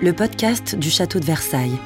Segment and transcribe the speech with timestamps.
[0.00, 1.76] le podcast du château de Versailles.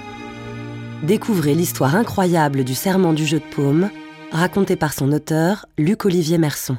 [1.02, 3.88] Découvrez l'histoire incroyable du serment du jeu de paume,
[4.30, 6.76] raconté par son auteur, Luc-Olivier Merson.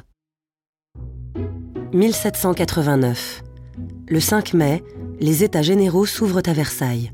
[1.92, 3.42] 1789.
[4.08, 4.84] Le 5 mai,
[5.18, 7.10] les États généraux s'ouvrent à Versailles.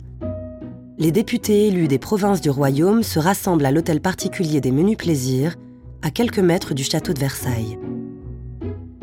[0.98, 5.57] Les députés élus des provinces du royaume se rassemblent à l'hôtel particulier des Menus Plaisirs,
[6.02, 7.79] à quelques mètres du château de Versailles.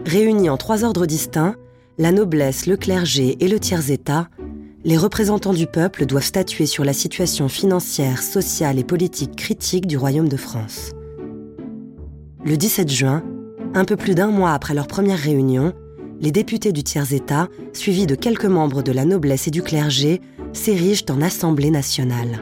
[0.05, 1.55] Réunis en trois ordres distincts,
[1.97, 4.29] la noblesse, le clergé et le tiers-état,
[4.87, 9.97] les représentants du peuple doivent statuer sur la situation financière, sociale et politique critique du
[9.97, 10.91] Royaume de France.
[12.45, 13.21] Le 17 juin,
[13.73, 15.73] un peu plus d'un mois après leur première réunion,
[16.21, 20.21] les députés du tiers-État, suivis de quelques membres de la noblesse et du clergé,
[20.53, 22.39] s'érigent en Assemblée nationale.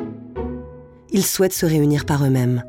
[1.11, 2.63] Ils souhaitent se réunir par eux-mêmes.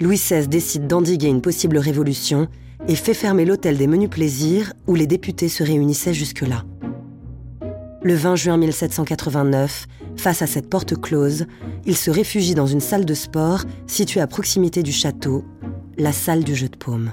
[0.00, 2.48] Louis XVI décide d'endiguer une possible révolution
[2.88, 6.64] et fait fermer l'hôtel des menus plaisirs où les députés se réunissaient jusque-là.
[8.02, 11.44] Le 20 juin 1789, face à cette porte close,
[11.84, 15.44] il se réfugie dans une salle de sport située à proximité du château,
[15.98, 17.12] la salle du jeu de paume.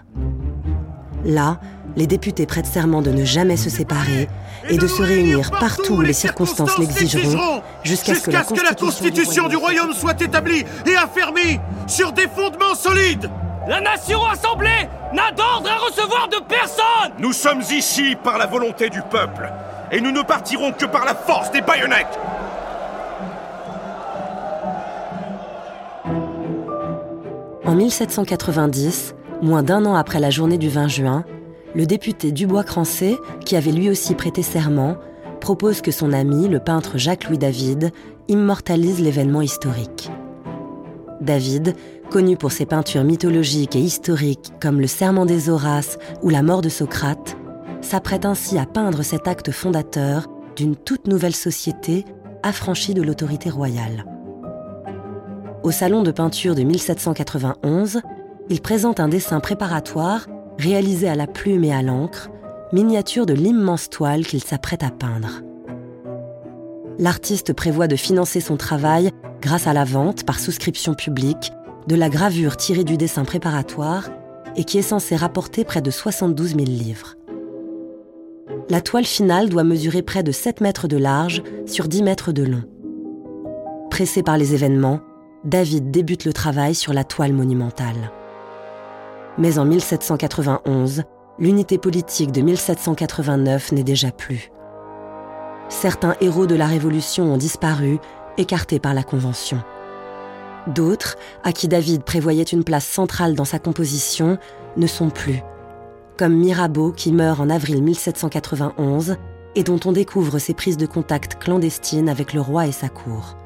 [1.25, 1.59] Là,
[1.97, 4.29] les députés prêtent serment de ne jamais se séparer
[4.69, 9.57] et de se réunir partout où les circonstances l'exigeront jusqu'à ce que la Constitution du
[9.57, 13.29] Royaume soit établie et affermie sur des fondements solides.
[13.67, 18.89] La nation assemblée n'a d'ordre à recevoir de personne Nous sommes ici par la volonté
[18.89, 19.51] du peuple
[19.91, 22.19] et nous ne partirons que par la force des baïonnettes
[27.65, 31.25] En 1790, moins d'un an après la journée du 20 juin,
[31.75, 34.95] le député Dubois-Crancé, qui avait lui aussi prêté serment,
[35.41, 37.91] propose que son ami, le peintre Jacques-Louis David,
[38.29, 40.09] immortalise l'événement historique.
[41.21, 41.75] David,
[42.09, 46.61] connu pour ses peintures mythologiques et historiques comme le Serment des Horaces ou la mort
[46.61, 47.36] de Socrate,
[47.87, 52.03] s'apprête ainsi à peindre cet acte fondateur d'une toute nouvelle société
[52.43, 54.05] affranchie de l'autorité royale.
[55.63, 58.01] Au salon de peinture de 1791,
[58.49, 62.29] il présente un dessin préparatoire réalisé à la plume et à l'encre,
[62.73, 65.41] miniature de l'immense toile qu'il s'apprête à peindre.
[66.99, 69.11] L'artiste prévoit de financer son travail
[69.41, 71.51] grâce à la vente, par souscription publique,
[71.87, 74.09] de la gravure tirée du dessin préparatoire
[74.57, 77.16] et qui est censée rapporter près de 72 000 livres
[78.69, 82.43] la toile finale doit mesurer près de 7 mètres de large sur 10 mètres de
[82.43, 82.63] long.
[83.89, 84.99] Pressé par les événements,
[85.43, 88.11] David débute le travail sur la toile monumentale.
[89.37, 91.03] Mais en 1791,
[91.39, 94.51] l'unité politique de 1789 n'est déjà plus.
[95.69, 97.99] Certains héros de la Révolution ont disparu,
[98.37, 99.61] écartés par la Convention.
[100.67, 104.37] D'autres, à qui David prévoyait une place centrale dans sa composition,
[104.75, 105.41] ne sont plus
[106.17, 109.15] comme Mirabeau qui meurt en avril 1791
[109.55, 113.37] et dont on découvre ses prises de contact clandestines avec le roi et sa cour.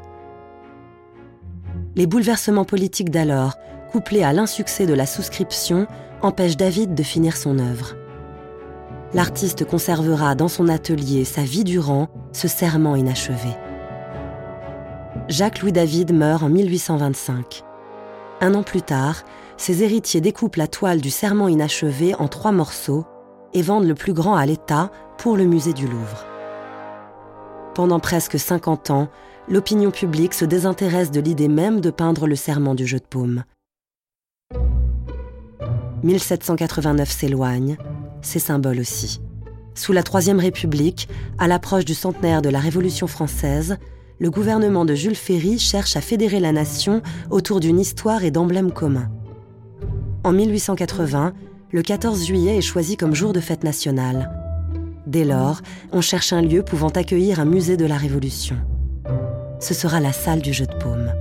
[1.96, 3.56] Les bouleversements politiques d'alors,
[3.92, 5.88] couplés à l'insuccès de la souscription,
[6.22, 7.96] empêchent David de finir son œuvre.
[9.14, 13.50] L'artiste conservera dans son atelier sa vie durant ce serment inachevé.
[15.28, 17.64] Jacques-Louis David meurt en 1825.
[18.40, 19.24] Un an plus tard,
[19.62, 23.06] ses héritiers découpent la toile du serment inachevé en trois morceaux
[23.54, 26.26] et vendent le plus grand à l'État pour le musée du Louvre.
[27.76, 29.08] Pendant presque 50 ans,
[29.48, 33.44] l'opinion publique se désintéresse de l'idée même de peindre le serment du jeu de paume.
[36.02, 37.78] 1789 s'éloigne,
[38.24, 39.22] ses symboles aussi.
[39.76, 41.08] Sous la Troisième République,
[41.38, 43.78] à l'approche du centenaire de la Révolution française,
[44.20, 48.72] le gouvernement de Jules Ferry cherche à fédérer la nation autour d'une histoire et d'emblèmes
[48.72, 49.12] communs.
[50.24, 51.34] En 1880,
[51.72, 54.30] le 14 juillet est choisi comme jour de fête nationale.
[55.08, 55.62] Dès lors,
[55.92, 58.56] on cherche un lieu pouvant accueillir un musée de la Révolution.
[59.60, 61.12] Ce sera la salle du jeu de paume.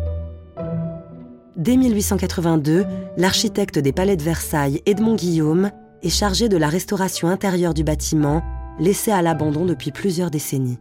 [1.56, 2.84] Dès 1882,
[3.16, 5.70] l'architecte des palais de Versailles, Edmond Guillaume,
[6.02, 8.42] est chargé de la restauration intérieure du bâtiment,
[8.78, 10.78] laissé à l'abandon depuis plusieurs décennies.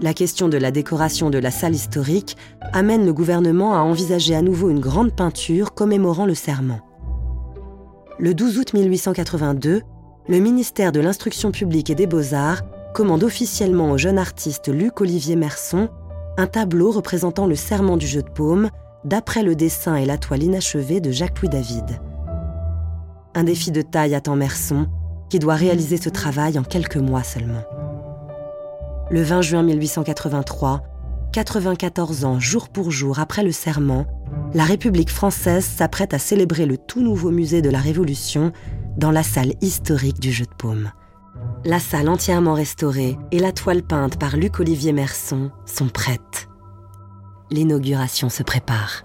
[0.00, 2.36] La question de la décoration de la salle historique
[2.74, 6.80] amène le gouvernement à envisager à nouveau une grande peinture commémorant le serment.
[8.18, 9.82] Le 12 août 1882,
[10.28, 12.62] le ministère de l'Instruction publique et des Beaux-Arts
[12.94, 15.88] commande officiellement au jeune artiste Luc-Olivier Merson
[16.38, 18.70] un tableau représentant le serment du jeu de paume
[19.04, 22.00] d'après le dessin et la toile inachevée de Jacques-Louis David.
[23.34, 24.88] Un défi de taille attend Merson,
[25.30, 27.62] qui doit réaliser ce travail en quelques mois seulement.
[29.08, 30.82] Le 20 juin 1883,
[31.32, 34.04] 94 ans jour pour jour après le serment,
[34.52, 38.50] la République française s'apprête à célébrer le tout nouveau musée de la Révolution
[38.96, 40.90] dans la salle historique du jeu de paume.
[41.64, 46.48] La salle entièrement restaurée et la toile peinte par Luc-Olivier Merson sont prêtes.
[47.52, 49.04] L'inauguration se prépare.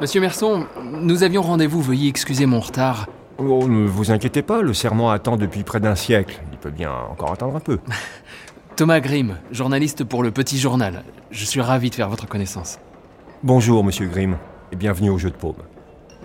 [0.00, 3.08] Monsieur Merson, nous avions rendez-vous, veuillez excuser mon retard.
[3.40, 6.40] Oh, ne vous inquiétez pas, le serment attend depuis près d'un siècle.
[6.50, 7.78] Il peut bien encore attendre un peu.
[8.76, 11.04] Thomas Grimm, journaliste pour le Petit Journal.
[11.30, 12.80] Je suis ravi de faire votre connaissance.
[13.44, 14.38] Bonjour, monsieur Grimm,
[14.72, 15.54] et bienvenue au jeu de paume.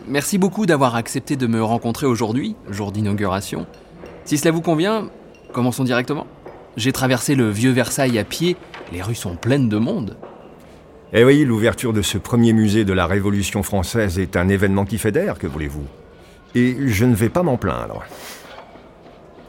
[0.07, 3.67] Merci beaucoup d'avoir accepté de me rencontrer aujourd'hui, jour d'inauguration.
[4.25, 5.09] Si cela vous convient,
[5.51, 6.25] commençons directement.
[6.77, 8.57] J'ai traversé le vieux Versailles à pied,
[8.91, 10.17] les rues sont pleines de monde.
[11.13, 14.97] Eh oui, l'ouverture de ce premier musée de la Révolution française est un événement qui
[14.97, 15.85] fédère, que voulez-vous?
[16.55, 18.03] Et je ne vais pas m'en plaindre.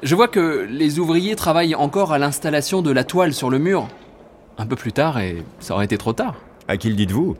[0.02, 3.88] Je vois que les ouvriers travaillent encore à l'installation de la toile sur le mur.
[4.58, 6.36] Un peu plus tard, et ça aurait été trop tard.
[6.68, 7.36] À qui le dites-vous?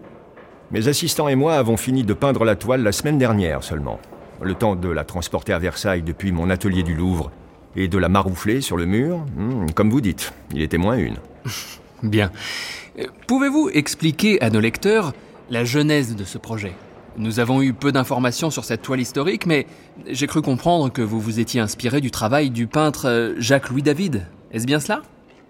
[0.71, 4.01] Mes assistants et moi avons fini de peindre la toile la semaine dernière seulement.
[4.41, 7.31] Le temps de la transporter à Versailles depuis mon atelier du Louvre
[7.77, 11.17] et de la maroufler sur le mur, hmm, comme vous dites, il était moins une.
[12.03, 12.31] Bien.
[12.99, 15.13] Euh, Pouvez-vous expliquer à nos lecteurs
[15.51, 16.73] la genèse de ce projet?
[17.17, 19.67] Nous avons eu peu d'informations sur cette toile historique, mais
[20.09, 24.27] j'ai cru comprendre que vous vous étiez inspiré du travail du peintre euh, Jacques-Louis David.
[24.51, 25.03] Est-ce bien cela?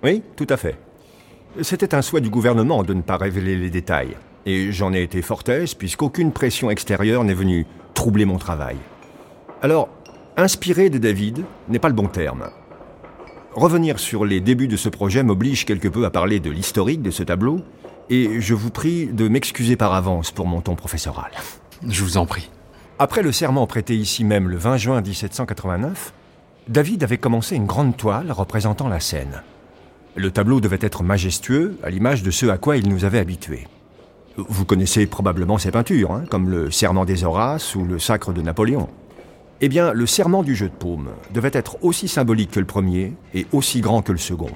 [0.02, 0.76] Oui, tout à fait.
[1.62, 4.16] C'était un souhait du gouvernement de ne pas révéler les détails.
[4.44, 8.76] Et j'en ai été fort aise, puisqu'aucune pression extérieure n'est venue troubler mon travail.
[9.62, 9.88] Alors,
[10.36, 12.50] inspiré de David n'est pas le bon terme.
[13.54, 17.10] Revenir sur les débuts de ce projet m'oblige quelque peu à parler de l'historique de
[17.10, 17.60] ce tableau,
[18.10, 21.30] et je vous prie de m'excuser par avance pour mon ton professoral.
[21.86, 22.50] Je vous en prie.
[22.98, 26.12] Après le serment prêté ici même le 20 juin 1789,
[26.68, 29.42] David avait commencé une grande toile représentant la scène.
[30.16, 33.66] Le tableau devait être majestueux, à l'image de ce à quoi il nous avait habitués.
[34.36, 38.40] Vous connaissez probablement ces peintures, hein, comme le Serment des Horaces ou le Sacre de
[38.40, 38.88] Napoléon.
[39.60, 43.12] Eh bien, le serment du jeu de paume devait être aussi symbolique que le premier
[43.34, 44.50] et aussi grand que le second.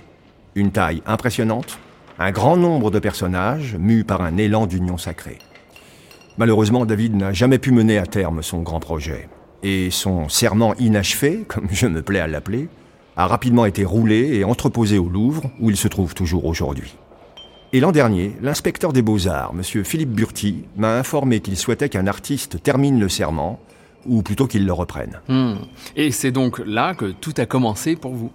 [0.55, 1.79] Une taille impressionnante,
[2.19, 5.39] un grand nombre de personnages mus par un élan d'union sacrée.
[6.37, 9.29] Malheureusement, David n'a jamais pu mener à terme son grand projet.
[9.63, 12.69] Et son serment inachevé, comme je me plais à l'appeler,
[13.17, 16.97] a rapidement été roulé et entreposé au Louvre, où il se trouve toujours aujourd'hui.
[17.73, 19.85] Et l'an dernier, l'inspecteur des beaux-arts, M.
[19.85, 23.61] Philippe Burti, m'a informé qu'il souhaitait qu'un artiste termine le serment,
[24.07, 25.21] ou plutôt qu'il le reprenne.
[25.29, 25.57] Hmm.
[25.97, 28.31] Et c'est donc là que tout a commencé pour vous?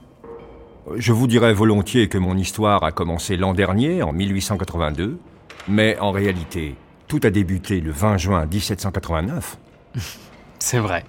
[0.96, 5.18] Je vous dirais volontiers que mon histoire a commencé l'an dernier, en 1882,
[5.70, 6.76] mais en réalité,
[7.08, 9.58] tout a débuté le 20 juin 1789.
[10.60, 11.06] C'est vrai.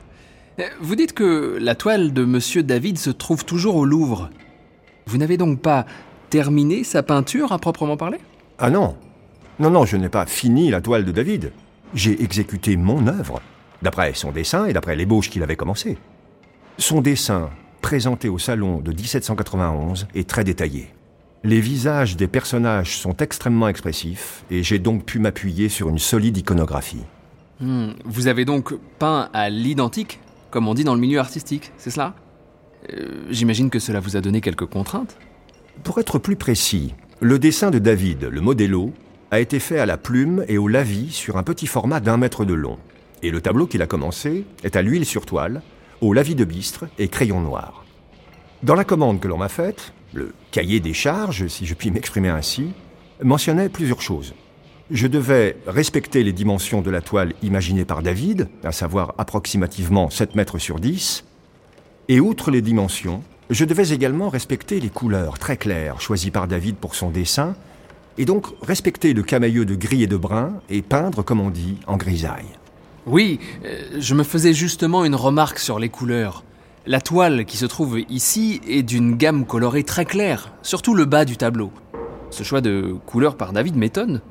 [0.81, 4.31] Vous dites que la toile de Monsieur David se trouve toujours au Louvre.
[5.07, 5.87] Vous n'avez donc pas
[6.31, 8.19] terminé sa peinture à proprement parler?
[8.59, 8.97] Ah non
[9.59, 11.53] Non, non, je n'ai pas fini la toile de David.
[11.95, 13.43] J'ai exécuté mon œuvre,
[13.83, 15.99] d'après son dessin et d'après l'ébauche qu'il avait commencé.
[16.79, 17.51] Son dessin,
[17.85, 20.89] présenté au salon de 1791, est très détaillé.
[21.45, 26.39] Les visages des personnages sont extrêmement expressifs et j'ai donc pu m'appuyer sur une solide
[26.39, 27.05] iconographie.
[27.61, 27.91] Hmm.
[28.07, 30.21] Vous avez donc peint à l'identique,
[30.51, 32.15] comme on dit dans le milieu artistique, c'est cela?
[32.91, 35.19] Euh, J'imagine que cela vous a donné quelques contraintes
[35.83, 38.95] Pour être plus précis, le dessin de David, le modello,
[39.31, 42.47] a été fait à la plume et au lavis sur un petit format d'un mètre
[42.47, 42.79] de long.
[43.23, 45.61] Et le tableau qu'il a commencé est à l'huile sur toile,
[46.01, 47.85] au lavis de bistre et crayon noir.
[48.63, 52.29] Dans la commande que l'on m'a faite, le cahier des charges, si je puis m'exprimer
[52.29, 52.73] ainsi,
[53.23, 54.35] mentionnait plusieurs choses.
[54.91, 60.35] Je devais respecter les dimensions de la toile imaginée par David, à savoir approximativement 7
[60.35, 61.25] mètres sur 10,
[62.09, 66.77] et outre les dimensions, je devais également respecter les couleurs très claires choisies par David
[66.77, 67.55] pour son dessin,
[68.19, 71.79] et donc respecter le camailleux de gris et de brun et peindre, comme on dit,
[71.87, 72.59] en grisaille.
[73.07, 76.43] Oui, euh, je me faisais justement une remarque sur les couleurs.
[76.87, 81.25] La toile qui se trouve ici est d'une gamme colorée très claire, surtout le bas
[81.25, 81.71] du tableau.
[82.31, 84.23] Ce choix de couleurs par David m'étonne.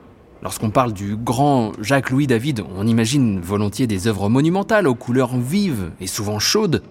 [0.41, 5.91] Lorsqu'on parle du grand Jacques-Louis David, on imagine volontiers des œuvres monumentales aux couleurs vives
[6.01, 6.81] et souvent chaudes,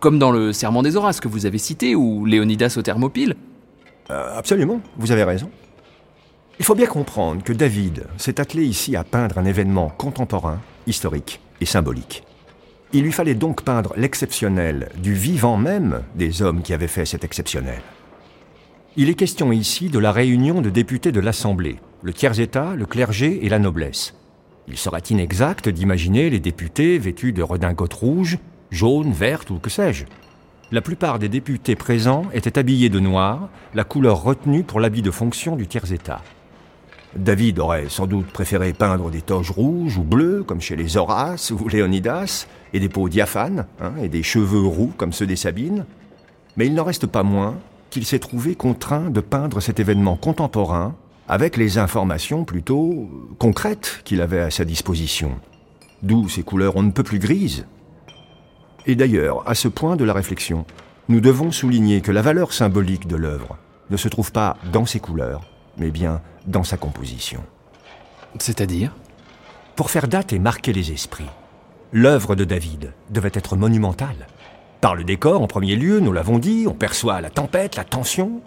[0.00, 3.36] comme dans le Serment des Horaces que vous avez cité ou Léonidas aux Thermopyles.
[4.10, 5.50] Euh, absolument, vous avez raison.
[6.62, 11.40] Il faut bien comprendre que David s'est attelé ici à peindre un événement contemporain, historique
[11.60, 12.22] et symbolique.
[12.92, 17.24] Il lui fallait donc peindre l'exceptionnel du vivant même des hommes qui avaient fait cet
[17.24, 17.82] exceptionnel.
[18.96, 23.44] Il est question ici de la réunion de députés de l'Assemblée, le tiers-État, le clergé
[23.44, 24.14] et la noblesse.
[24.68, 28.38] Il serait inexact d'imaginer les députés vêtus de redingotes rouges,
[28.70, 30.04] jaunes, vertes ou que sais-je.
[30.70, 35.10] La plupart des députés présents étaient habillés de noir, la couleur retenue pour l'habit de
[35.10, 36.22] fonction du tiers-État.
[37.16, 41.50] David aurait sans doute préféré peindre des toges rouges ou bleues, comme chez les Horaces
[41.50, 45.84] ou Léonidas, et des peaux diaphanes, hein, et des cheveux roux, comme ceux des Sabines.
[46.56, 47.56] Mais il n'en reste pas moins
[47.90, 50.94] qu'il s'est trouvé contraint de peindre cet événement contemporain
[51.28, 55.32] avec les informations plutôt concrètes qu'il avait à sa disposition.
[56.02, 57.66] D'où ces couleurs on ne peut plus grises.
[58.86, 60.64] Et d'ailleurs, à ce point de la réflexion,
[61.08, 63.58] nous devons souligner que la valeur symbolique de l'œuvre
[63.90, 65.42] ne se trouve pas dans ses couleurs,
[65.76, 67.42] mais bien dans sa composition.
[68.38, 68.94] C'est-à-dire?
[69.76, 71.30] Pour faire date et marquer les esprits,
[71.92, 74.26] l'œuvre de David devait être monumentale.
[74.80, 78.40] Par le décor, en premier lieu, nous l'avons dit, on perçoit la tempête, la tension,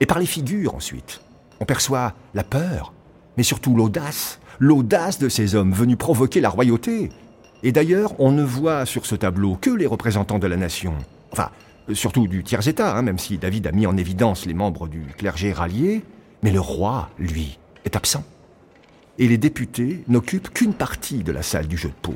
[0.00, 1.20] et par les figures ensuite.
[1.60, 2.92] On perçoit la peur,
[3.36, 7.10] mais surtout l'audace, l'audace de ces hommes venus provoquer la royauté.
[7.62, 10.94] Et d'ailleurs, on ne voit sur ce tableau que les représentants de la nation.
[11.32, 11.50] Enfin,
[11.92, 15.52] surtout du tiers-État, hein, même si David a mis en évidence les membres du clergé
[15.52, 16.04] rallié,
[16.42, 18.24] mais le roi, lui, est absent.
[19.18, 22.14] Et les députés n'occupent qu'une partie de la salle du jeu de paume.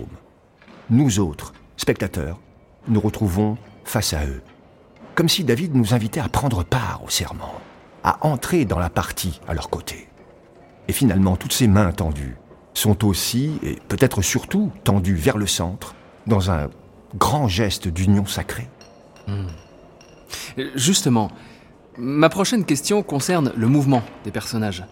[0.91, 2.39] Nous autres, spectateurs,
[2.89, 4.43] nous retrouvons face à eux.
[5.15, 7.61] Comme si David nous invitait à prendre part au serment,
[8.05, 10.09] à entrer dans la partie à leur côté.
[10.89, 12.37] Et finalement, toutes ces mains tendues
[12.75, 15.95] sont aussi, et peut-être surtout, tendues vers le centre,
[16.27, 16.69] dans un
[17.17, 18.69] grand geste d'union sacrée.
[19.27, 19.47] Hmm.
[20.75, 21.31] Justement,
[22.01, 24.85] ma prochaine question concerne le mouvement des personnages.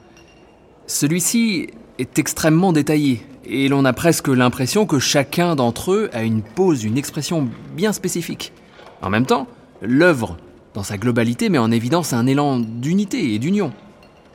[0.86, 6.42] Celui-ci est extrêmement détaillé, et l'on a presque l'impression que chacun d'entre eux a une
[6.42, 8.52] pose, une expression bien spécifique.
[9.00, 9.46] En même temps,
[9.80, 10.36] l'œuvre,
[10.74, 13.72] dans sa globalité, met en évidence un élan d'unité et d'union.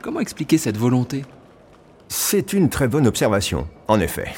[0.02, 1.24] Comment expliquer cette volonté?
[2.08, 4.32] C'est une très bonne observation, en effet.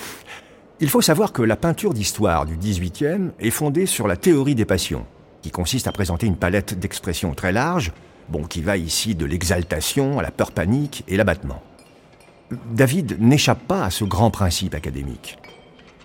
[0.78, 4.66] Il faut savoir que la peinture d'histoire du XVIIIe est fondée sur la théorie des
[4.66, 5.06] passions,
[5.40, 7.92] qui consiste à présenter une palette d'expressions très large,
[8.28, 11.62] bon, qui va ici de l'exaltation à la peur panique et l'abattement.
[12.72, 15.38] David n'échappe pas à ce grand principe académique.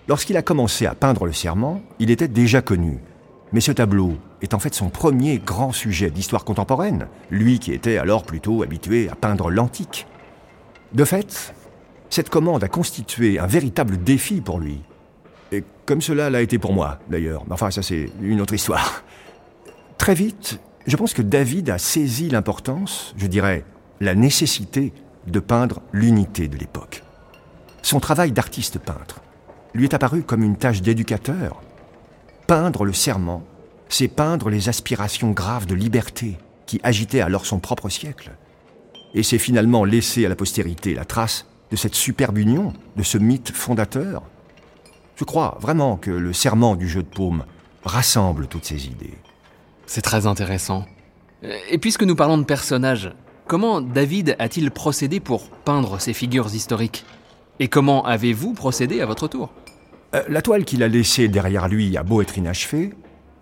[0.08, 2.98] Lorsqu'il a commencé à peindre le serment, il était déjà connu.
[3.52, 7.98] Mais ce tableau est en fait son premier grand sujet d'histoire contemporaine, lui qui était
[7.98, 10.06] alors plutôt habitué à peindre l'antique.
[10.92, 11.54] De fait,
[12.10, 14.80] cette commande a constitué un véritable défi pour lui.
[15.52, 17.44] Et comme cela l'a été pour moi, d'ailleurs.
[17.50, 19.04] Enfin, ça c'est une autre histoire.
[19.98, 23.64] Très vite, je pense que David a saisi l'importance, je dirais,
[24.00, 24.92] la nécessité
[25.26, 27.04] de peindre l'unité de l'époque.
[27.82, 29.20] Son travail d'artiste peintre
[29.74, 31.62] lui est apparu comme une tâche d'éducateur.
[32.46, 33.44] Peindre le serment,
[33.88, 36.36] c'est peindre les aspirations graves de liberté
[36.66, 38.32] qui agitaient alors son propre siècle.
[39.14, 43.18] Et c'est finalement laisser à la postérité la trace de cette superbe union, de ce
[43.18, 44.22] mythe fondateur.
[45.16, 47.44] Je crois vraiment que le serment du jeu de paume
[47.84, 49.18] rassemble toutes ces idées.
[49.86, 50.84] C'est très intéressant.
[51.70, 53.12] Et puisque nous parlons de personnages,
[53.52, 57.04] Comment David a-t-il procédé pour peindre ces figures historiques?
[57.60, 59.50] Et comment avez-vous procédé à votre tour?
[60.14, 62.94] Euh, La toile qu'il a laissée derrière lui a beau être inachevée,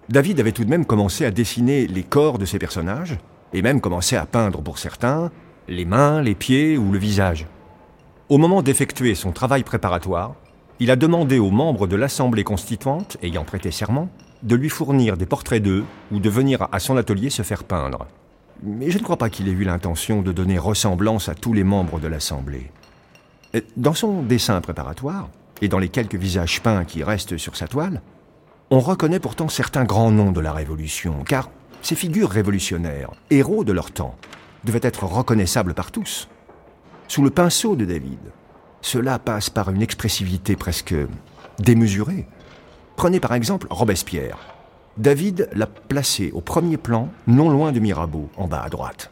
[0.09, 3.18] David avait tout de même commencé à dessiner les corps de ses personnages,
[3.52, 5.30] et même commencé à peindre pour certains
[5.68, 7.47] les mains, les pieds ou le visage.
[8.28, 10.35] Au moment d'effectuer son travail préparatoire,
[10.80, 14.09] il a demandé aux membres de l'Assemblée constituante, ayant prêté serment,
[14.42, 18.06] de lui fournir des portraits d'eux ou de venir à son atelier se faire peindre
[18.62, 21.64] mais je ne crois pas qu'il ait eu l'intention de donner ressemblance à tous les
[21.64, 22.70] membres de l'Assemblée.
[23.76, 25.28] Dans son dessin préparatoire,
[25.62, 28.00] et dans les quelques visages peints qui restent sur sa toile,
[28.70, 31.50] on reconnaît pourtant certains grands noms de la Révolution, car
[31.82, 34.16] ces figures révolutionnaires, héros de leur temps,
[34.64, 36.28] devaient être reconnaissables par tous.
[37.09, 38.20] Sous le pinceau de David,
[38.82, 40.94] cela passe par une expressivité presque
[41.59, 42.26] démesurée.
[43.00, 44.37] Prenez par exemple Robespierre,
[44.99, 49.11] David l'a placé au premier plan, non loin de Mirabeau, en bas à droite.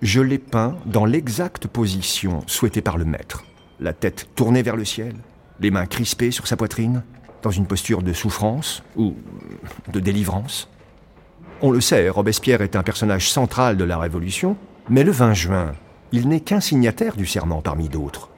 [0.00, 3.44] Je l'ai peint dans l'exacte position souhaitée par le maître.
[3.80, 5.14] La tête tournée vers le ciel,
[5.60, 7.02] les mains crispées sur sa poitrine,
[7.42, 9.14] dans une posture de souffrance ou
[9.92, 10.70] de délivrance.
[11.60, 14.56] On le sait, Robespierre est un personnage central de la Révolution,
[14.88, 15.72] mais le 20 juin,
[16.12, 18.30] il n'est qu'un signataire du serment parmi d'autres.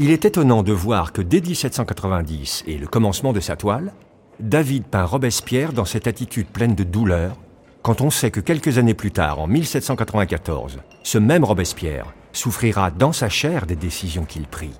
[0.00, 3.92] Il est étonnant de voir que dès 1790 et le commencement de sa toile,
[4.38, 7.36] David peint Robespierre dans cette attitude pleine de douleur,
[7.82, 13.12] quand on sait que quelques années plus tard, en 1794, ce même Robespierre souffrira dans
[13.12, 14.70] sa chair des décisions qu'il prit,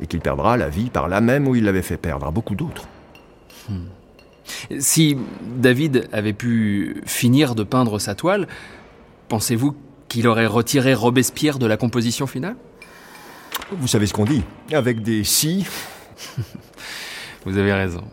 [0.00, 2.54] et qu'il perdra la vie par là même où il l'avait fait perdre à beaucoup
[2.54, 2.88] d'autres.
[3.68, 3.88] Hmm.
[4.78, 5.18] Si
[5.58, 8.48] David avait pu finir de peindre sa toile,
[9.28, 9.76] pensez-vous
[10.08, 12.56] qu'il aurait retiré Robespierre de la composition finale?
[13.72, 14.42] Vous savez ce qu'on dit,
[14.72, 15.66] avec des si.
[17.44, 18.04] Vous avez raison.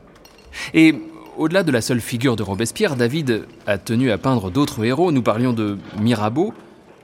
[0.73, 0.95] Et
[1.37, 5.11] au-delà de la seule figure de Robespierre, David a tenu à peindre d'autres héros.
[5.11, 6.53] Nous parlions de Mirabeau.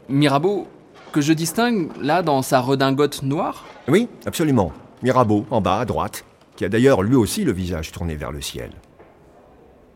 [0.10, 0.68] Mirabeau,
[1.12, 3.66] que je distingue là dans sa redingote noire?
[3.88, 4.74] Oui, absolument.
[5.04, 6.26] Mirabeau, en bas, à droite,
[6.56, 8.72] qui a d'ailleurs lui aussi le visage tourné vers le ciel.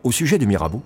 [0.04, 0.84] Au sujet de Mirabeau,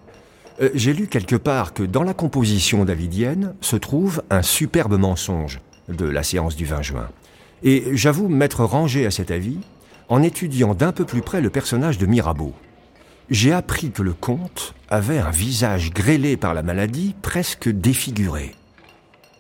[0.62, 5.60] euh, j'ai lu quelque part que dans la composition davidienne se trouve un superbe mensonge
[5.90, 7.10] de la séance du 20 juin.
[7.64, 9.60] Et j'avoue m'être rangé à cet avis
[10.10, 12.54] en étudiant d'un peu plus près le personnage de Mirabeau.
[13.30, 18.56] J'ai appris que le comte avait un visage grêlé par la maladie, presque défiguré.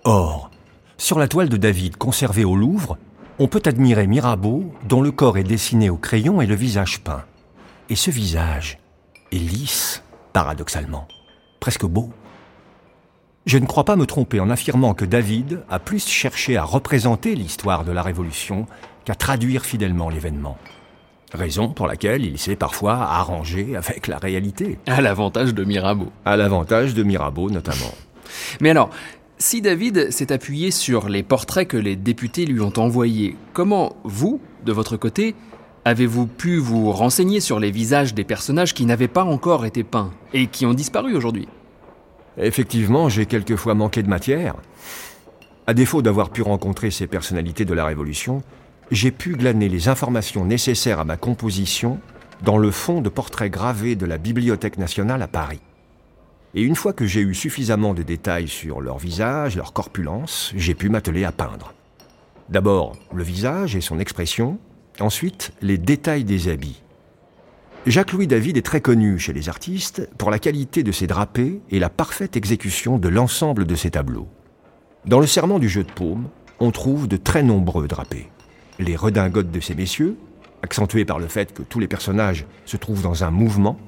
[0.03, 0.51] Or,
[0.97, 2.97] sur la toile de David conservée au Louvre,
[3.39, 7.23] on peut admirer Mirabeau dont le corps est dessiné au crayon et le visage peint.
[7.89, 8.79] Et ce visage
[9.31, 11.07] est lisse, paradoxalement,
[11.59, 12.09] presque beau.
[13.47, 17.33] Je ne crois pas me tromper en affirmant que David a plus cherché à représenter
[17.33, 18.67] l'histoire de la Révolution
[19.05, 20.57] qu'à traduire fidèlement l'événement.
[21.33, 24.79] Raison pour laquelle il s'est parfois arrangé avec la réalité.
[24.85, 26.11] À l'avantage de Mirabeau.
[26.25, 27.93] À l'avantage de Mirabeau notamment.
[28.59, 28.89] Mais alors,
[29.37, 34.41] si David s'est appuyé sur les portraits que les députés lui ont envoyés, comment vous,
[34.65, 35.35] de votre côté,
[35.85, 40.11] avez-vous pu vous renseigner sur les visages des personnages qui n'avaient pas encore été peints
[40.33, 41.47] et qui ont disparu aujourd'hui?
[42.37, 44.55] Effectivement, j'ai quelquefois manqué de matière.
[45.65, 48.43] À défaut d'avoir pu rencontrer ces personnalités de la Révolution,
[48.91, 51.99] j'ai pu glaner les informations nécessaires à ma composition
[52.43, 55.59] dans le fond de portraits gravés de la Bibliothèque nationale à Paris.
[56.53, 60.73] Et une fois que j'ai eu suffisamment de détails sur leur visage, leur corpulence, j'ai
[60.73, 61.73] pu m'atteler à peindre.
[62.49, 64.57] D'abord le visage et son expression,
[64.99, 66.81] ensuite les détails des habits.
[67.87, 71.79] Jacques-Louis David est très connu chez les artistes pour la qualité de ses drapés et
[71.79, 74.27] la parfaite exécution de l'ensemble de ses tableaux.
[75.05, 76.27] Dans le serment du jeu de paume,
[76.59, 78.27] on trouve de très nombreux drapés.
[78.77, 80.17] Les redingotes de ces messieurs,
[80.63, 83.79] accentuées par le fait que tous les personnages se trouvent dans un mouvement,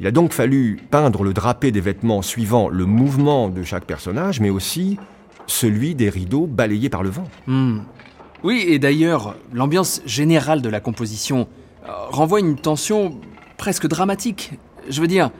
[0.00, 4.40] il a donc fallu peindre le drapé des vêtements suivant le mouvement de chaque personnage,
[4.40, 4.98] mais aussi
[5.46, 7.28] celui des rideaux balayés par le vent.
[7.46, 7.82] Hmm.
[8.42, 11.46] Oui, et d'ailleurs, l'ambiance générale de la composition
[12.10, 13.18] renvoie une tension
[13.56, 14.52] presque dramatique.
[14.88, 15.30] Je veux dire,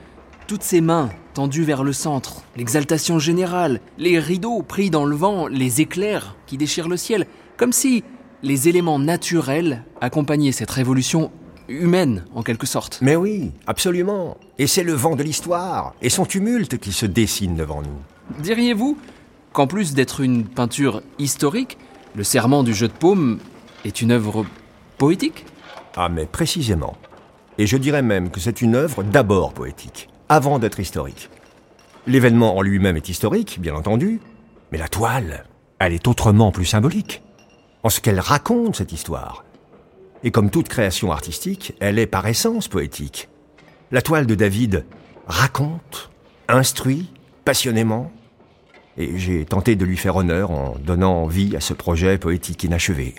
[0.47, 5.47] toutes ces mains tendues vers le centre, l'exaltation générale, les rideaux pris dans le vent,
[5.47, 7.25] les éclairs qui déchirent le ciel,
[7.57, 8.03] comme si
[8.43, 11.31] les éléments naturels accompagnaient cette révolution
[11.67, 12.99] humaine, en quelque sorte.
[13.01, 14.37] Mais oui, absolument.
[14.57, 18.41] Et c'est le vent de l'histoire et son tumulte qui se dessine devant nous.
[18.43, 18.97] Diriez-vous
[19.53, 21.77] qu'en plus d'être une peinture historique,
[22.15, 23.39] le serment du jeu de paume
[23.85, 24.45] est une œuvre
[24.97, 25.45] poétique?
[25.95, 26.95] Ah, mais précisément.
[27.57, 31.29] Et je dirais même que c'est une œuvre d'abord poétique, avant d'être historique.
[32.07, 34.19] L'événement en lui-même est historique, bien entendu,
[34.71, 35.45] mais la toile,
[35.79, 37.21] elle est autrement plus symbolique,
[37.83, 39.43] en ce qu'elle raconte cette histoire.
[40.23, 43.29] Et comme toute création artistique, elle est par essence poétique.
[43.91, 44.85] La toile de David
[45.27, 46.09] raconte,
[46.47, 47.11] instruit,
[47.43, 48.11] passionnément,
[48.97, 53.15] et j'ai tenté de lui faire honneur en donnant vie à ce projet poétique inachevé.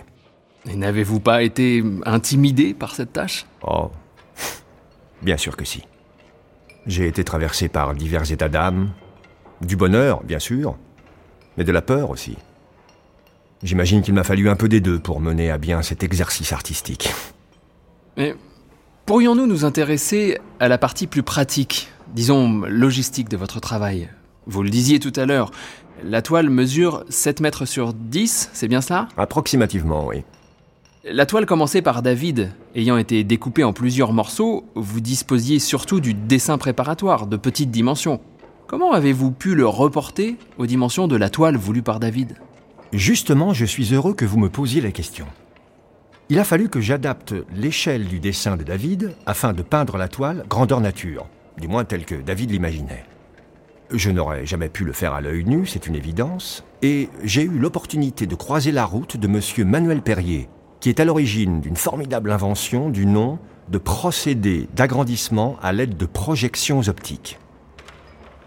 [0.69, 3.45] Et n'avez-vous pas été intimidé par cette tâche?
[3.63, 3.91] Oh,
[5.21, 5.83] bien sûr que si.
[6.85, 8.91] J'ai été traversé par divers états d'âme,
[9.61, 10.77] du bonheur, bien sûr,
[11.57, 12.37] mais de la peur aussi.
[13.61, 17.09] J'imagine qu'il m'a fallu un peu des deux pour mener à bien cet exercice artistique.
[18.17, 18.35] Mais
[19.05, 24.09] pourrions-nous nous intéresser à la partie plus pratique, disons logistique de votre travail?
[24.45, 25.51] Vous le disiez tout à l'heure,
[26.03, 30.23] la toile mesure 7 mètres sur 10, c'est bien ça Approximativement, oui.
[31.05, 36.13] La toile commencée par David, ayant été découpée en plusieurs morceaux, vous disposiez surtout du
[36.13, 38.21] dessin préparatoire de petite dimension.
[38.67, 42.37] Comment avez-vous pu le reporter aux dimensions de la toile voulue par David?
[42.93, 45.25] Justement, je suis heureux que vous me posiez la question.
[46.29, 50.45] Il a fallu que j'adapte l'échelle du dessin de David afin de peindre la toile
[50.47, 51.27] grandeur nature,
[51.59, 53.03] du moins telle que David l'imaginait.
[53.91, 57.59] Je n'aurais jamais pu le faire à l'œil nu, c'est une évidence, et j'ai eu
[57.59, 59.67] l'opportunité de croiser la route de M.
[59.69, 60.47] Manuel Perrier,
[60.83, 66.05] qui est à l'origine d'une formidable invention du nom de procédé d'agrandissement à l'aide de
[66.05, 67.39] projections optiques.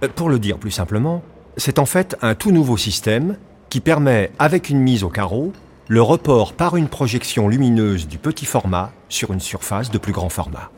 [0.05, 1.23] Euh, Pour le dire plus simplement,
[1.57, 3.39] c'est en fait un tout nouveau système
[3.71, 5.55] qui permet, avec une mise au carreau,
[5.89, 10.29] le report par une projection lumineuse du petit format sur une surface de plus grand
[10.29, 10.71] format.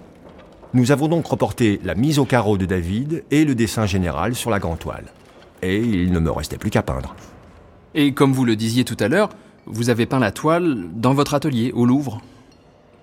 [0.75, 4.51] Nous avons donc reporté la mise au carreau de David et le dessin général sur
[4.51, 5.07] la grande toile.
[5.63, 7.17] Et il ne me restait plus qu'à peindre.
[7.97, 9.31] Et comme vous le disiez tout à l'heure,
[9.71, 12.21] vous avez peint la toile dans votre atelier, au Louvre.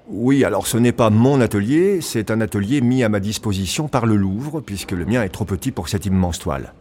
[0.08, 4.06] Oui, alors ce n'est pas mon atelier, c'est un atelier mis à ma disposition par
[4.06, 6.74] le Louvre, puisque le mien est trop petit pour cette immense toile.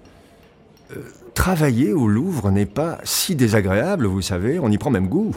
[0.95, 1.01] Euh,
[1.35, 5.35] travailler au Louvre n'est pas si désagréable, vous savez, on y prend même goût.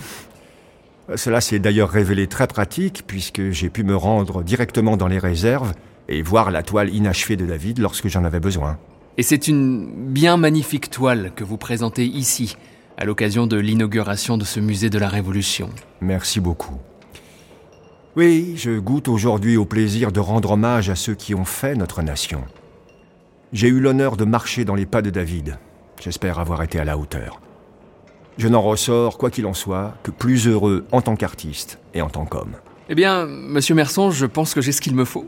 [1.16, 5.74] Cela s'est d'ailleurs révélé très pratique, puisque j'ai pu me rendre directement dans les réserves
[6.10, 8.78] et voir la toile inachevée de David lorsque j'en avais besoin.
[9.18, 12.58] Et c'est une bien magnifique toile que vous présentez ici,
[12.98, 15.70] à l'occasion de l'inauguration de ce musée de la Révolution.
[16.02, 16.80] Merci beaucoup.
[18.16, 22.02] Oui, je goûte aujourd'hui au plaisir de rendre hommage à ceux qui ont fait notre
[22.02, 22.44] nation.
[23.54, 25.60] J'ai eu l'honneur de marcher dans les pas de David.
[26.02, 27.40] J'espère avoir été à la hauteur.
[28.40, 32.10] Je n'en ressors, quoi qu'il en soit, que plus heureux en tant qu'artiste et en
[32.10, 32.56] tant qu'homme.
[32.90, 35.28] Eh bien, monsieur Merson, je pense que j'ai ce qu'il me faut.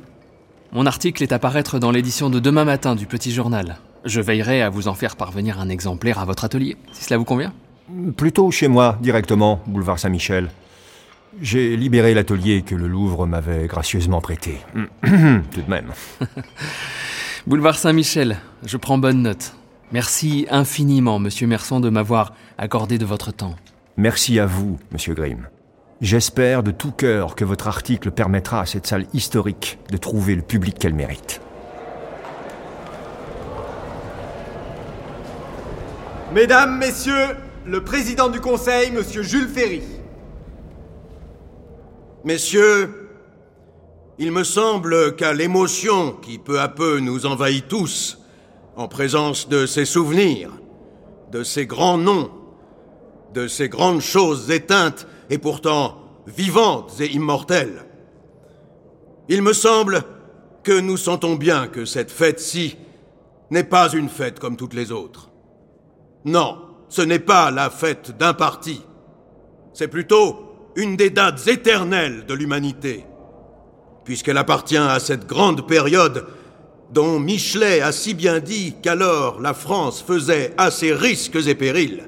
[0.72, 3.78] Mon article est à paraître dans l'édition de demain matin du Petit Journal.
[4.06, 7.26] Je veillerai à vous en faire parvenir un exemplaire à votre atelier, si cela vous
[7.26, 7.54] convient.
[8.18, 10.50] Plutôt chez moi, directement, boulevard Saint-Michel.
[11.42, 14.60] J'ai libéré l'atelier que le Louvre m'avait gracieusement prêté.
[15.04, 15.92] Tout de même.
[17.48, 19.54] boulevard Saint-Michel, je prends bonne note.
[19.92, 23.56] Merci infiniment, monsieur Merson, de m'avoir accordé de votre temps.
[23.98, 25.48] Merci à vous, monsieur Grimm.
[26.02, 30.42] J'espère de tout cœur que votre article permettra à cette salle historique de trouver le
[30.42, 31.42] public qu'elle mérite.
[36.32, 39.82] Mesdames, Messieurs, le président du Conseil, Monsieur Jules Ferry.
[42.24, 43.10] Messieurs,
[44.20, 48.20] il me semble qu'à l'émotion qui peu à peu nous envahit tous,
[48.76, 50.52] en présence de ces souvenirs,
[51.32, 52.30] de ces grands noms,
[53.34, 57.86] de ces grandes choses éteintes et pourtant vivantes et immortelles.
[59.30, 60.04] Il me semble
[60.62, 62.78] que nous sentons bien que cette fête-ci
[63.50, 65.29] n'est pas une fête comme toutes les autres.
[66.30, 68.84] Non, ce n'est pas la fête d'un parti.
[69.74, 73.04] C'est plutôt une des dates éternelles de l'humanité,
[74.06, 76.28] puisqu'elle appartient à cette grande période
[76.92, 82.08] dont Michelet a si bien dit qu'alors la France faisait à ses risques et périls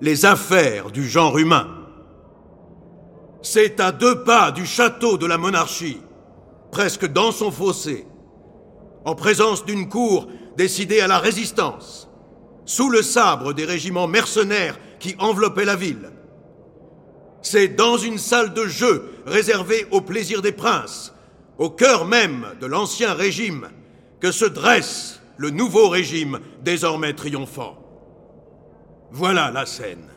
[0.00, 1.66] les affaires du genre humain.
[3.42, 6.00] C'est à deux pas du château de la monarchie,
[6.70, 8.06] presque dans son fossé,
[9.04, 12.05] en présence d'une cour décidée à la résistance,
[12.66, 16.10] sous le sabre des régiments mercenaires qui enveloppaient la ville.
[17.40, 21.14] C'est dans une salle de jeu réservée au plaisir des princes,
[21.58, 23.68] au cœur même de l'ancien régime,
[24.20, 27.78] que se dresse le nouveau régime désormais triomphant.
[29.12, 30.10] Voilà la scène.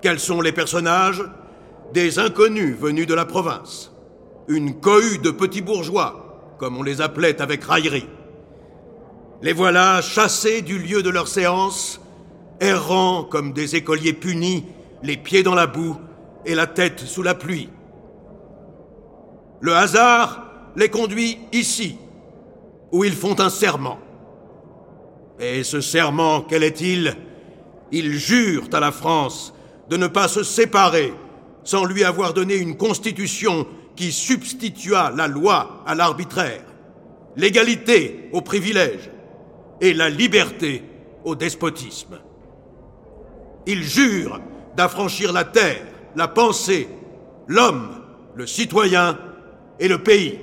[0.00, 1.24] Quels sont les personnages
[1.92, 3.90] Des inconnus venus de la province?
[4.48, 8.08] Une cohue de petits bourgeois, comme on les appelait avec raillerie.
[9.44, 12.00] Les voilà chassés du lieu de leur séance,
[12.60, 14.64] errant comme des écoliers punis,
[15.02, 15.98] les pieds dans la boue
[16.46, 17.68] et la tête sous la pluie.
[19.60, 21.98] Le hasard les conduit ici,
[22.90, 23.98] où ils font un serment.
[25.38, 27.14] Et ce serment, quel est-il?
[27.92, 29.52] Ils jurent à la France
[29.90, 31.12] de ne pas se séparer
[31.64, 36.64] sans lui avoir donné une constitution qui substitua la loi à l'arbitraire,
[37.36, 39.10] l'égalité au privilège
[39.84, 40.82] et la liberté
[41.24, 42.18] au despotisme.
[43.66, 44.40] Ils jurent
[44.74, 45.84] d'affranchir la terre,
[46.16, 46.88] la pensée,
[47.48, 47.90] l'homme,
[48.34, 49.18] le citoyen
[49.78, 50.38] et le pays.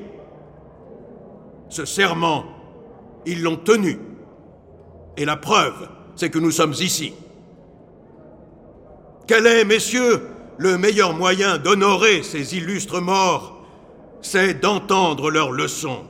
[1.70, 2.46] Ce serment,
[3.26, 3.98] ils l'ont tenu.
[5.18, 7.14] Et la preuve, c'est que nous sommes ici.
[9.26, 10.22] Quel est, messieurs,
[10.60, 13.66] le meilleur moyen d'honorer ces illustres morts?
[14.22, 16.06] C'est d'entendre leurs leçons.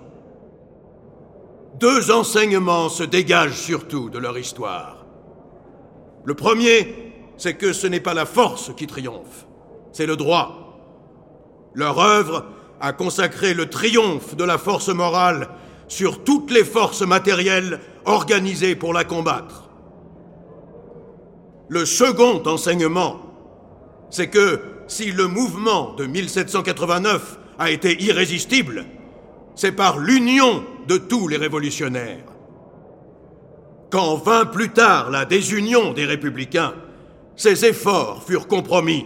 [1.81, 5.03] Deux enseignements se dégagent surtout de leur histoire.
[6.23, 9.47] Le premier, c'est que ce n'est pas la force qui triomphe,
[9.91, 10.77] c'est le droit.
[11.73, 12.45] Leur œuvre
[12.79, 15.49] a consacré le triomphe de la force morale
[15.87, 19.67] sur toutes les forces matérielles organisées pour la combattre.
[21.67, 23.21] Le second enseignement,
[24.11, 28.85] c'est que si le mouvement de 1789 a été irrésistible,
[29.55, 32.25] c'est par l'union de tous les révolutionnaires.
[33.89, 36.73] Quand vint plus tard la désunion des républicains,
[37.35, 39.05] ces efforts furent compromis.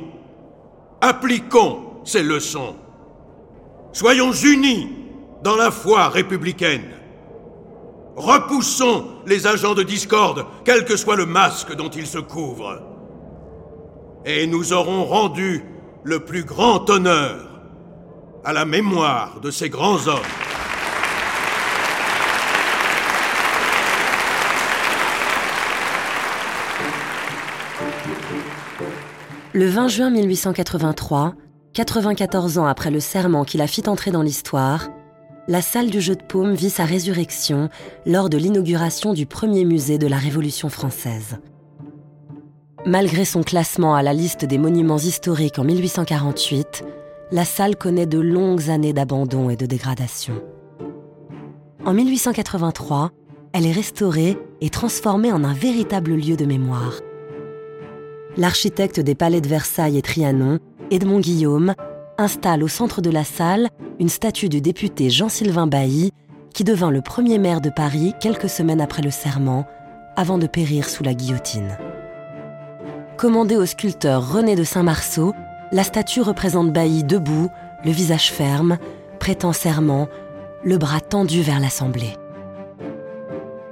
[1.02, 2.76] Appliquons ces leçons.
[3.94, 4.90] Soyons unis
[5.44, 6.92] dans la foi républicaine.
[8.16, 12.82] Repoussons les agents de discorde, quel que soit le masque dont ils se couvrent.
[14.26, 15.64] Et nous aurons rendu
[16.04, 17.55] le plus grand honneur
[18.46, 20.20] à la mémoire de ces grands hommes.
[29.54, 31.34] Le 20 juin 1883,
[31.74, 34.90] 94 ans après le serment qui la fit entrer dans l'histoire,
[35.48, 37.70] la salle du jeu de paume vit sa résurrection
[38.06, 41.40] lors de l'inauguration du premier musée de la Révolution française.
[42.86, 46.84] Malgré son classement à la liste des monuments historiques en 1848,
[47.32, 50.42] la salle connaît de longues années d'abandon et de dégradation.
[51.86, 53.12] En 1883,
[53.54, 57.02] elle est restaurée et transformée en un véritable lieu de mémoire.
[58.38, 60.60] l'architecte des palais de Versailles et Trianon,
[60.92, 61.74] Edmond Guillaume,
[62.18, 66.12] installe au centre de la salle une statue du député Jean-Sylvain Bailly,
[66.54, 69.66] qui devint le premier maire de Paris quelques semaines après le serment,
[70.18, 71.78] avant de périr sous la guillotine.
[73.18, 75.34] Commandée au sculpteur René de Saint-Marceau,
[75.76, 77.50] la statue représente Bailly debout,
[77.84, 78.78] le visage ferme,
[79.20, 80.08] prêtant serment,
[80.64, 82.14] le bras tendu vers l'Assemblée.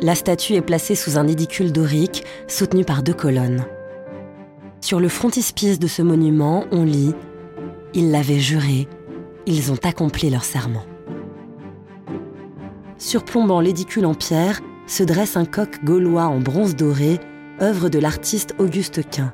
[0.01, 3.63] La statue est placée sous un édicule dorique soutenu par deux colonnes.
[4.81, 7.15] Sur le frontispice de ce monument, on lit
[7.93, 8.89] Ils l'avaient juré,
[9.45, 10.83] ils ont accompli leur serment.
[12.97, 17.21] Surplombant l'édicule en pierre, se dresse un coq gaulois en bronze doré,
[17.61, 19.33] œuvre de l'artiste Auguste Quint.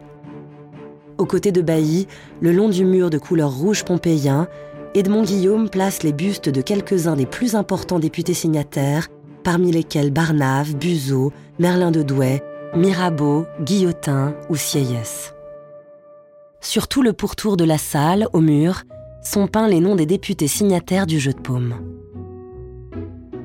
[1.20, 2.08] Aux côtés de Bailly,
[2.40, 4.48] le long du mur de couleur rouge pompéien,
[4.96, 9.10] Edmond Guillaume place les bustes de quelques-uns des plus importants députés signataires,
[9.44, 12.42] parmi lesquels Barnave, Buzeau, Merlin de Douai,
[12.74, 15.34] Mirabeau, Guillotin ou Sieyès.
[16.62, 18.84] Sur tout le pourtour de la salle, au mur,
[19.22, 21.76] sont peints les noms des députés signataires du jeu de paume.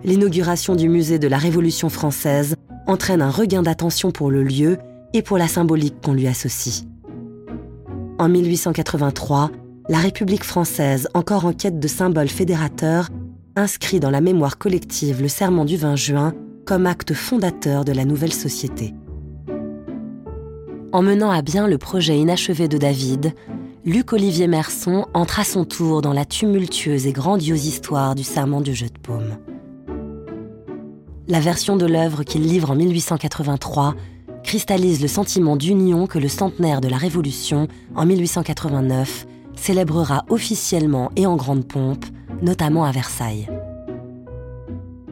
[0.05, 2.55] L'inauguration du musée de la Révolution française
[2.87, 4.79] entraîne un regain d'attention pour le lieu
[5.13, 6.85] et pour la symbolique qu'on lui associe.
[8.17, 9.51] En 1883,
[9.89, 13.09] la République française, encore en quête de symboles fédérateurs,
[13.57, 18.05] inscrit dans la mémoire collective le serment du 20 juin comme acte fondateur de la
[18.05, 18.95] nouvelle société.
[20.93, 23.35] En menant à bien le projet inachevé de David,
[23.85, 28.75] Luc-Olivier Merson entre à son tour dans la tumultueuse et grandiose histoire du serment du
[28.75, 29.39] jeu de paume.
[31.27, 33.97] La version de l'œuvre qu'il livre en 1883
[34.45, 39.27] cristallise le sentiment d'union que le centenaire de la Révolution, en 1889,
[39.57, 42.05] célébrera officiellement et en grande pompe,
[42.43, 43.49] notamment à Versailles.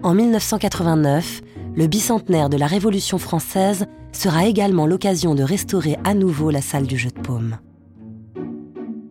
[0.02, 1.42] En 1989,
[1.74, 6.86] le bicentenaire de la Révolution française sera également l'occasion de restaurer à nouveau la salle
[6.86, 7.58] du jeu de paume.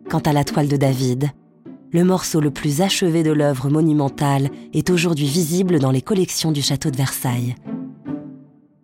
[0.08, 1.30] Quant à la toile de David,
[1.90, 6.62] le morceau le plus achevé de l'œuvre monumentale est aujourd'hui visible dans les collections du
[6.62, 7.56] château de Versailles.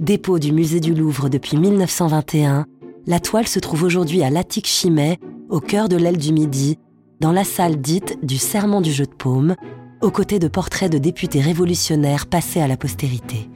[0.01, 2.67] Dépôt du musée du Louvre depuis 1921,
[3.09, 6.79] la toile se trouve aujourd'hui à l'Attique Chimay, au cœur de l'aile du Midi,
[7.19, 9.57] dans la salle dite du Serment du jeu de paume,
[10.01, 13.51] aux côtés de portraits de députés révolutionnaires passés à la postérité.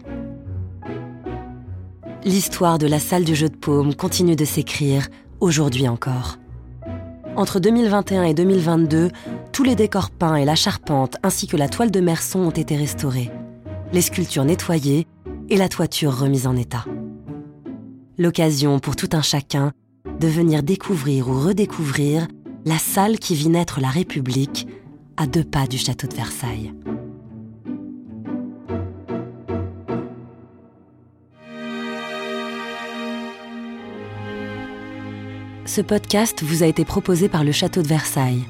[2.25, 5.07] L'histoire de la salle du jeu de paume continue de s'écrire,
[5.39, 6.39] aujourd'hui encore.
[7.37, 9.13] Entre 2021 et 2022,
[9.53, 12.75] tous les décors peints et la charpente ainsi que la toile de Merson ont été
[12.75, 13.31] restaurés,
[13.93, 15.07] les sculptures nettoyées
[15.49, 16.85] et la toiture remise en état.
[18.19, 19.73] L'occasion pour tout un chacun
[20.21, 22.29] de venir découvrir ou redécouvrir
[22.65, 24.67] la salle qui vit naître la République
[25.17, 26.73] à deux pas du château de Versailles.
[35.65, 38.45] Ce podcast vous a été proposé par le Château de Versailles.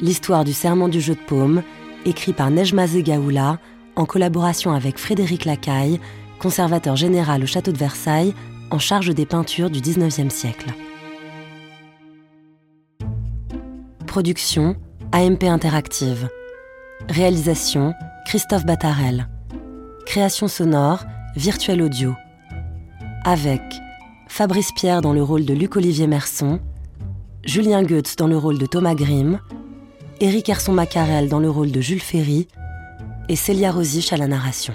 [0.00, 1.62] L'histoire du serment du jeu de paume,
[2.06, 3.58] écrit par Nejma Zegaoula,
[3.96, 6.00] en collaboration avec Frédéric Lacaille,
[6.44, 8.34] conservateur général au Château de Versailles,
[8.70, 10.74] en charge des peintures du XIXe siècle.
[14.06, 14.76] Production
[15.12, 16.28] AMP Interactive.
[17.08, 17.94] Réalisation
[18.26, 19.26] Christophe Battarel.
[20.04, 21.04] Création sonore
[21.34, 22.12] Virtuel Audio.
[23.24, 23.62] Avec
[24.28, 26.60] Fabrice Pierre dans le rôle de Luc-Olivier Merson,
[27.46, 29.40] Julien Goetz dans le rôle de Thomas Grimm,
[30.20, 32.48] Éric Herson Macarel dans le rôle de Jules Ferry
[33.30, 34.74] et Célia Rosich à la narration.